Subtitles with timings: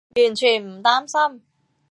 [0.15, 1.43] 完全唔擔心